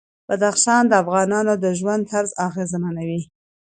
بدخشان 0.29 0.83
د 0.87 0.93
افغانانو 1.03 1.53
د 1.63 1.65
ژوند 1.79 2.01
طرز 2.11 2.29
اغېزمنوي. 2.47 3.21